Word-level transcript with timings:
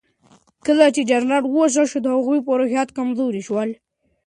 کله 0.65 0.85
چې 0.95 1.01
جنرال 1.09 1.43
ووژل 1.47 1.85
شو 1.91 1.99
د 2.03 2.07
هغوی 2.15 2.39
روحيات 2.59 2.89
کمزوري 2.97 3.41
شول. 3.47 3.69